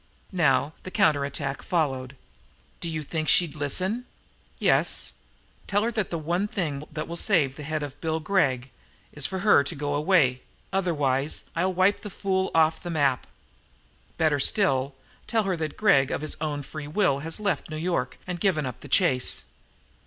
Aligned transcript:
Now 0.33 0.73
the 0.81 0.89
counterattack 0.89 1.61
followed. 1.61 2.15
"Do 2.79 2.89
you 2.89 3.03
think 3.03 3.29
she'd 3.29 3.53
listen?" 3.55 4.07
"Yes, 4.57 5.13
tell 5.67 5.83
her 5.83 5.91
that 5.91 6.09
the 6.09 6.17
one 6.17 6.47
thing 6.47 6.83
that 6.91 7.07
will 7.07 7.15
save 7.15 7.55
the 7.55 7.61
head 7.61 7.83
of 7.83 8.01
Bill 8.01 8.19
Gregg 8.19 8.71
is 9.13 9.27
for 9.27 9.37
her 9.45 9.63
to 9.63 9.75
go 9.75 9.93
away, 9.93 10.41
otherwise 10.73 11.43
I'll 11.55 11.75
wipe 11.75 12.01
the 12.01 12.09
fool 12.09 12.49
off 12.55 12.81
the 12.81 12.89
map. 12.89 13.27
Better 14.17 14.39
still, 14.39 14.95
tell 15.27 15.43
her 15.43 15.55
that 15.57 15.77
Gregg 15.77 16.09
of 16.09 16.21
his 16.21 16.35
own 16.41 16.63
free 16.63 16.87
will 16.87 17.19
has 17.19 17.39
left 17.39 17.69
New 17.69 17.77
York 17.77 18.17
and 18.25 18.39
given 18.39 18.65
up 18.65 18.79
the 18.79 18.89
chase. 18.89 19.43